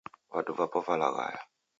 [0.35, 1.41] Vadu vapo valaghaya